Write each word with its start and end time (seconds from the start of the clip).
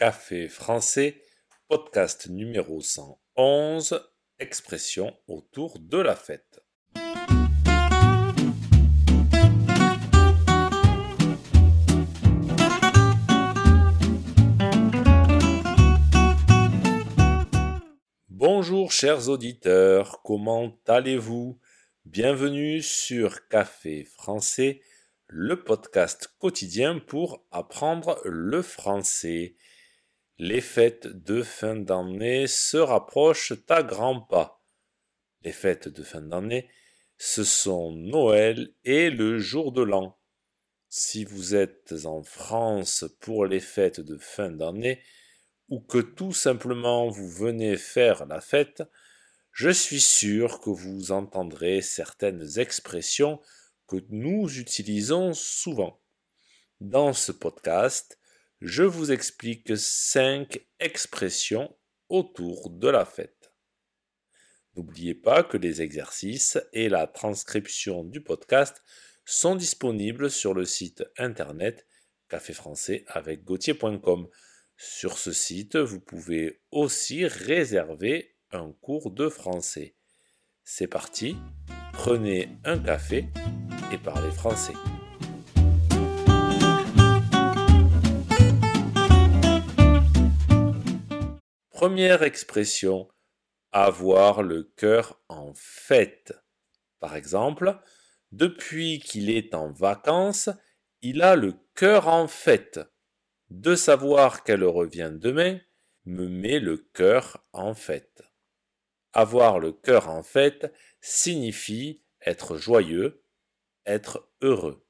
Café 0.00 0.48
français, 0.48 1.20
podcast 1.68 2.28
numéro 2.30 2.80
111, 2.80 4.00
expression 4.38 5.14
autour 5.28 5.78
de 5.78 5.98
la 5.98 6.16
fête. 6.16 6.64
Bonjour 18.30 18.92
chers 18.92 19.28
auditeurs, 19.28 20.22
comment 20.22 20.78
allez-vous? 20.86 21.60
Bienvenue 22.06 22.80
sur 22.80 23.48
Café 23.48 24.04
français, 24.04 24.80
le 25.26 25.62
podcast 25.62 26.34
quotidien 26.38 27.00
pour 27.00 27.44
apprendre 27.50 28.18
le 28.24 28.62
français. 28.62 29.56
Les 30.42 30.62
fêtes 30.62 31.06
de 31.06 31.42
fin 31.42 31.76
d'année 31.76 32.46
se 32.46 32.78
rapprochent 32.78 33.52
à 33.68 33.82
grands 33.82 34.22
pas. 34.22 34.64
Les 35.42 35.52
fêtes 35.52 35.88
de 35.88 36.02
fin 36.02 36.22
d'année, 36.22 36.70
ce 37.18 37.44
sont 37.44 37.92
Noël 37.92 38.72
et 38.84 39.10
le 39.10 39.38
jour 39.38 39.70
de 39.70 39.82
l'an. 39.82 40.18
Si 40.88 41.24
vous 41.24 41.54
êtes 41.54 41.92
en 42.06 42.22
France 42.22 43.04
pour 43.20 43.44
les 43.44 43.60
fêtes 43.60 44.00
de 44.00 44.16
fin 44.16 44.50
d'année, 44.50 45.02
ou 45.68 45.78
que 45.78 45.98
tout 45.98 46.32
simplement 46.32 47.10
vous 47.10 47.28
venez 47.28 47.76
faire 47.76 48.24
la 48.24 48.40
fête, 48.40 48.82
je 49.52 49.68
suis 49.68 50.00
sûr 50.00 50.60
que 50.60 50.70
vous 50.70 51.12
entendrez 51.12 51.82
certaines 51.82 52.58
expressions 52.58 53.42
que 53.86 54.02
nous 54.08 54.58
utilisons 54.58 55.34
souvent. 55.34 56.00
Dans 56.80 57.12
ce 57.12 57.30
podcast, 57.30 58.19
je 58.60 58.82
vous 58.82 59.12
explique 59.12 59.76
cinq 59.76 60.60
expressions 60.80 61.74
autour 62.08 62.70
de 62.70 62.88
la 62.88 63.04
fête. 63.04 63.52
N'oubliez 64.76 65.14
pas 65.14 65.42
que 65.42 65.56
les 65.56 65.82
exercices 65.82 66.58
et 66.72 66.88
la 66.88 67.06
transcription 67.06 68.04
du 68.04 68.22
podcast 68.22 68.82
sont 69.24 69.56
disponibles 69.56 70.30
sur 70.30 70.54
le 70.54 70.64
site 70.64 71.04
internet 71.18 71.86
café 72.28 72.52
français 72.52 73.04
avec 73.08 73.44
Gauthier.com. 73.44 74.28
Sur 74.76 75.18
ce 75.18 75.32
site, 75.32 75.76
vous 75.76 76.00
pouvez 76.00 76.62
aussi 76.70 77.26
réserver 77.26 78.36
un 78.52 78.72
cours 78.80 79.10
de 79.10 79.28
français. 79.28 79.96
C'est 80.64 80.86
parti, 80.86 81.36
prenez 81.92 82.48
un 82.64 82.78
café 82.78 83.26
et 83.92 83.98
parlez 83.98 84.30
français. 84.30 84.74
Première 91.80 92.22
expression, 92.22 93.08
avoir 93.72 94.42
le 94.42 94.64
cœur 94.64 95.18
en 95.30 95.54
fête. 95.54 96.34
Par 96.98 97.16
exemple, 97.16 97.74
depuis 98.32 98.98
qu'il 98.98 99.30
est 99.30 99.54
en 99.54 99.72
vacances, 99.72 100.50
il 101.00 101.22
a 101.22 101.36
le 101.36 101.54
cœur 101.74 102.08
en 102.08 102.28
fête. 102.28 102.80
De 103.48 103.74
savoir 103.74 104.44
qu'elle 104.44 104.62
revient 104.62 105.10
demain 105.10 105.58
me 106.04 106.28
met 106.28 106.60
le 106.60 106.76
cœur 106.76 107.46
en 107.54 107.72
fête. 107.72 108.20
Avoir 109.14 109.58
le 109.58 109.72
cœur 109.72 110.10
en 110.10 110.22
fête 110.22 110.70
signifie 111.00 112.04
être 112.26 112.58
joyeux, 112.58 113.24
être 113.86 114.30
heureux. 114.42 114.86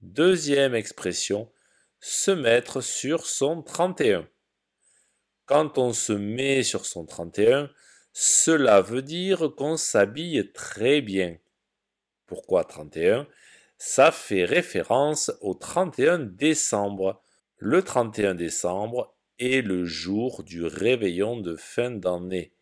Deuxième 0.00 0.74
expression, 0.74 1.52
se 2.00 2.32
mettre 2.32 2.80
sur 2.80 3.26
son 3.26 3.62
31. 3.62 4.28
Quand 5.46 5.78
on 5.78 5.92
se 5.92 6.12
met 6.12 6.62
sur 6.62 6.86
son 6.86 7.04
31, 7.04 7.70
cela 8.12 8.80
veut 8.80 9.02
dire 9.02 9.50
qu'on 9.56 9.76
s'habille 9.76 10.52
très 10.52 11.00
bien. 11.00 11.38
Pourquoi 12.26 12.64
31 12.64 13.26
Ça 13.78 14.12
fait 14.12 14.44
référence 14.44 15.32
au 15.40 15.54
31 15.54 16.18
décembre. 16.18 17.22
Le 17.56 17.82
31 17.82 18.34
décembre 18.34 19.16
est 19.38 19.62
le 19.62 19.84
jour 19.84 20.42
du 20.44 20.64
réveillon 20.64 21.36
de 21.38 21.56
fin 21.56 21.90
d'année. 21.90 22.54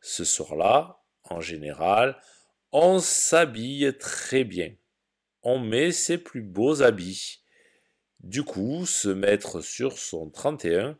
Ce 0.00 0.24
soir-là, 0.24 1.02
en 1.24 1.40
général, 1.40 2.20
on 2.72 2.98
s'habille 2.98 3.96
très 3.98 4.44
bien. 4.44 4.74
On 5.42 5.58
met 5.58 5.92
ses 5.92 6.18
plus 6.18 6.42
beaux 6.42 6.82
habits. 6.82 7.44
Du 8.20 8.42
coup, 8.42 8.84
se 8.84 9.08
mettre 9.08 9.60
sur 9.60 9.98
son 9.98 10.30
31, 10.30 10.98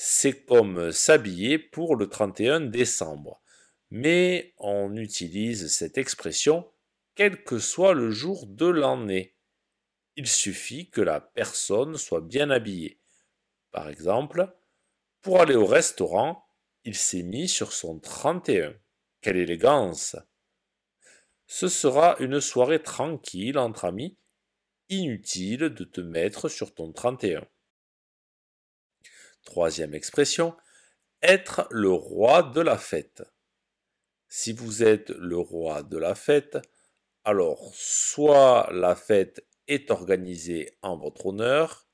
c'est 0.00 0.44
comme 0.44 0.92
s'habiller 0.92 1.58
pour 1.58 1.96
le 1.96 2.08
31 2.08 2.60
décembre. 2.60 3.42
Mais 3.90 4.54
on 4.58 4.94
utilise 4.94 5.74
cette 5.74 5.98
expression 5.98 6.70
quel 7.16 7.42
que 7.42 7.58
soit 7.58 7.94
le 7.94 8.12
jour 8.12 8.46
de 8.46 8.66
l'année. 8.66 9.34
Il 10.14 10.28
suffit 10.28 10.88
que 10.88 11.00
la 11.00 11.20
personne 11.20 11.96
soit 11.96 12.20
bien 12.20 12.48
habillée. 12.50 13.00
Par 13.72 13.88
exemple, 13.88 14.56
pour 15.20 15.40
aller 15.40 15.56
au 15.56 15.66
restaurant, 15.66 16.46
il 16.84 16.94
s'est 16.94 17.24
mis 17.24 17.48
sur 17.48 17.72
son 17.72 17.98
31. 17.98 18.76
Quelle 19.20 19.36
élégance 19.36 20.14
Ce 21.48 21.66
sera 21.66 22.14
une 22.20 22.40
soirée 22.40 22.84
tranquille 22.84 23.58
entre 23.58 23.84
amis. 23.84 24.16
Inutile 24.90 25.70
de 25.70 25.82
te 25.82 26.00
mettre 26.00 26.48
sur 26.48 26.72
ton 26.72 26.92
31. 26.92 27.44
Troisième 29.48 29.94
expression, 29.94 30.54
être 31.22 31.66
le 31.70 31.90
roi 31.90 32.42
de 32.42 32.60
la 32.60 32.76
fête. 32.76 33.22
Si 34.28 34.52
vous 34.52 34.82
êtes 34.82 35.08
le 35.08 35.38
roi 35.38 35.82
de 35.82 35.96
la 35.96 36.14
fête, 36.14 36.58
alors 37.24 37.72
soit 37.72 38.68
la 38.74 38.94
fête 38.94 39.48
est 39.66 39.90
organisée 39.90 40.76
en 40.82 40.98
votre 40.98 41.24
honneur, 41.24 41.88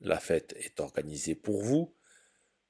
la 0.00 0.18
fête 0.18 0.54
est 0.58 0.80
organisée 0.80 1.36
pour 1.36 1.62
vous, 1.62 1.94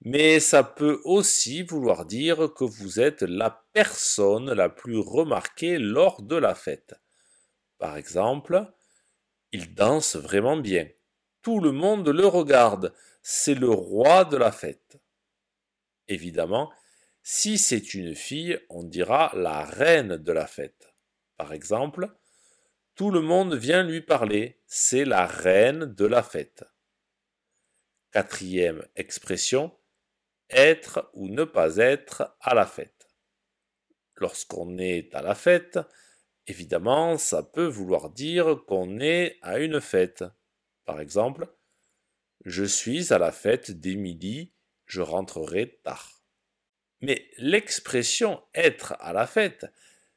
mais 0.02 0.40
ça 0.40 0.62
peut 0.62 1.00
aussi 1.04 1.62
vouloir 1.62 2.04
dire 2.04 2.52
que 2.52 2.64
vous 2.64 3.00
êtes 3.00 3.22
la 3.22 3.64
personne 3.72 4.52
la 4.52 4.68
plus 4.68 4.98
remarquée 4.98 5.78
lors 5.78 6.20
de 6.20 6.36
la 6.36 6.54
fête. 6.54 6.96
Par 7.78 7.96
exemple, 7.96 8.70
il 9.52 9.74
danse 9.74 10.16
vraiment 10.16 10.58
bien. 10.58 10.86
Tout 11.44 11.60
le 11.60 11.70
monde 11.70 12.08
le 12.08 12.26
regarde 12.26 12.92
c'est 13.26 13.54
le 13.54 13.70
roi 13.70 14.26
de 14.26 14.36
la 14.36 14.52
fête. 14.52 15.00
Évidemment, 16.08 16.70
si 17.22 17.56
c'est 17.56 17.94
une 17.94 18.14
fille, 18.14 18.60
on 18.68 18.82
dira 18.82 19.32
la 19.34 19.64
reine 19.64 20.18
de 20.18 20.32
la 20.32 20.46
fête. 20.46 20.94
Par 21.38 21.54
exemple, 21.54 22.10
tout 22.94 23.10
le 23.10 23.22
monde 23.22 23.54
vient 23.54 23.82
lui 23.82 24.02
parler, 24.02 24.60
c'est 24.66 25.06
la 25.06 25.26
reine 25.26 25.86
de 25.86 26.04
la 26.04 26.22
fête. 26.22 26.64
Quatrième 28.12 28.86
expression, 28.94 29.74
être 30.50 31.10
ou 31.14 31.28
ne 31.28 31.44
pas 31.44 31.78
être 31.78 32.36
à 32.40 32.54
la 32.54 32.66
fête. 32.66 33.08
Lorsqu'on 34.16 34.76
est 34.76 35.14
à 35.14 35.22
la 35.22 35.34
fête, 35.34 35.78
évidemment, 36.46 37.16
ça 37.16 37.42
peut 37.42 37.66
vouloir 37.66 38.10
dire 38.10 38.64
qu'on 38.66 39.00
est 39.00 39.38
à 39.40 39.58
une 39.58 39.80
fête. 39.80 40.24
Par 40.84 41.00
exemple, 41.00 41.48
je 42.44 42.64
suis 42.64 43.12
à 43.12 43.18
la 43.18 43.32
fête 43.32 43.70
d'Émilie, 43.70 44.52
je 44.86 45.00
rentrerai 45.00 45.80
tard. 45.82 46.22
Mais 47.00 47.30
l'expression 47.38 48.42
être 48.54 48.94
à 49.00 49.12
la 49.12 49.26
fête 49.26 49.66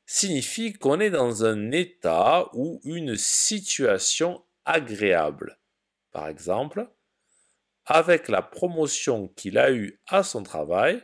signifie 0.06 0.74
qu'on 0.74 1.00
est 1.00 1.10
dans 1.10 1.44
un 1.46 1.72
état 1.72 2.50
ou 2.54 2.82
une 2.84 3.16
situation 3.18 4.44
agréable. 4.66 5.60
Par 6.12 6.28
exemple, 6.28 6.90
avec 7.86 8.28
la 8.28 8.42
promotion 8.42 9.30
qu'il 9.30 9.58
a 9.58 9.72
eue 9.72 10.02
à 10.08 10.24
son 10.24 10.44
travail, 10.44 11.02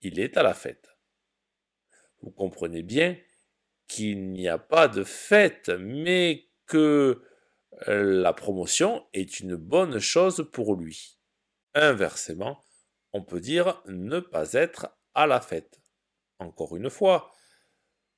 il 0.00 0.18
est 0.18 0.36
à 0.36 0.42
la 0.42 0.54
fête. 0.54 0.88
Vous 2.20 2.30
comprenez 2.30 2.82
bien 2.82 3.16
qu'il 3.86 4.30
n'y 4.30 4.48
a 4.48 4.58
pas 4.58 4.88
de 4.88 5.04
fête, 5.04 5.68
mais 5.68 6.48
que 6.66 7.22
la 7.86 8.32
promotion 8.32 9.06
est 9.12 9.40
une 9.40 9.56
bonne 9.56 9.98
chose 9.98 10.48
pour 10.52 10.76
lui. 10.76 11.18
Inversement, 11.74 12.62
on 13.12 13.22
peut 13.22 13.40
dire 13.40 13.82
ne 13.86 14.20
pas 14.20 14.52
être 14.52 14.88
à 15.14 15.26
la 15.26 15.40
fête. 15.40 15.80
Encore 16.38 16.76
une 16.76 16.90
fois, 16.90 17.32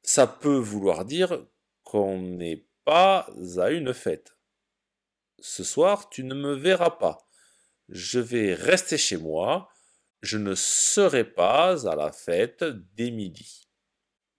ça 0.02 0.26
peut 0.26 0.56
vouloir 0.56 1.04
dire 1.04 1.46
qu'on 1.82 2.20
n'est 2.20 2.66
pas 2.84 3.28
à 3.58 3.70
une 3.70 3.94
fête. 3.94 4.36
Ce 5.38 5.64
soir, 5.64 6.08
tu 6.10 6.24
ne 6.24 6.34
me 6.34 6.54
verras 6.54 6.90
pas. 6.90 7.28
Je 7.88 8.18
vais 8.18 8.54
rester 8.54 8.98
chez 8.98 9.16
moi. 9.16 9.68
Je 10.22 10.38
ne 10.38 10.54
serai 10.54 11.24
pas 11.24 11.88
à 11.88 11.96
la 11.96 12.12
fête 12.12 12.64
d'Émilie. 12.94 13.68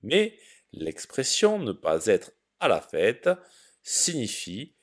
Mais 0.01 0.37
l'expression 0.71 1.59
ne 1.59 1.71
pas 1.71 2.07
être 2.07 2.31
à 2.59 2.67
la 2.67 2.81
fête 2.81 3.29
signifie 3.83 4.75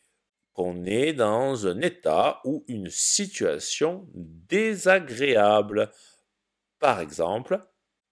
qu'on 0.52 0.84
est 0.84 1.12
dans 1.12 1.66
un 1.66 1.81
état 1.81 2.40
ou 2.44 2.64
une 2.69 2.90
situation 2.90 4.08
désagréable. 4.14 5.90
Par 6.78 7.00
exemple, 7.00 7.64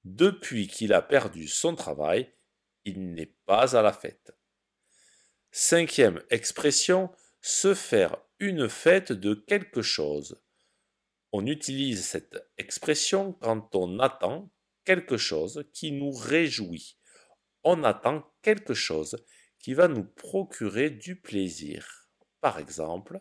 depuis 0.04 0.68
qu'il 0.68 0.92
a 0.92 1.02
perdu 1.02 1.48
son 1.48 1.74
travail, 1.74 2.32
il 2.84 3.12
n'est 3.12 3.34
pas 3.46 3.76
à 3.76 3.82
la 3.82 3.92
fête. 3.92 4.32
Cinquième 5.50 6.22
expression, 6.30 7.10
se 7.42 7.74
faire 7.74 8.16
une 8.38 8.68
fête 8.68 9.12
de 9.12 9.34
quelque 9.34 9.82
chose. 9.82 10.40
On 11.32 11.46
utilise 11.46 12.04
cette 12.04 12.38
expression 12.58 13.32
quand 13.32 13.74
on 13.74 13.98
attend 13.98 14.50
quelque 14.84 15.16
chose 15.16 15.64
qui 15.72 15.92
nous 15.92 16.10
réjouit. 16.10 16.98
On 17.62 17.84
attend 17.84 18.24
quelque 18.42 18.74
chose 18.74 19.16
qui 19.58 19.74
va 19.74 19.88
nous 19.88 20.04
procurer 20.04 20.90
du 20.90 21.20
plaisir. 21.20 22.09
Par 22.40 22.58
exemple, 22.58 23.20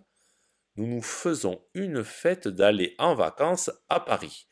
nous 0.76 0.88
nous 0.88 1.02
faisons 1.02 1.62
une 1.74 2.04
fête 2.04 2.48
d'aller 2.48 2.96
en 3.00 3.16
vacances 3.16 3.72
à 3.90 4.00
Paris. 4.00 4.48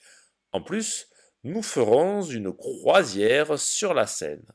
En 0.51 0.61
plus, 0.61 1.07
nous 1.43 1.63
ferons 1.63 2.21
une 2.23 2.53
croisière 2.53 3.57
sur 3.57 3.93
la 3.93 4.07
Seine. 4.07 4.45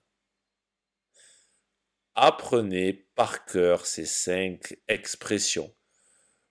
Apprenez 2.14 3.08
par 3.14 3.46
cœur 3.46 3.86
ces 3.86 4.04
cinq 4.04 4.76
expressions. 4.88 5.74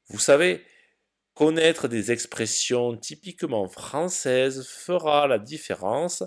Vous 0.07 0.17
savez, 0.17 0.65
connaître 1.35 1.87
des 1.87 2.11
expressions 2.11 2.97
typiquement 2.97 3.67
françaises 3.67 4.67
fera 4.67 5.27
la 5.27 5.37
différence 5.37 6.23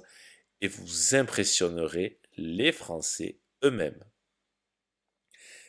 et 0.61 0.69
vous 0.69 1.17
impressionnerez 1.17 2.21
les 2.37 2.71
Français 2.71 3.41
eux-mêmes. 3.65 4.05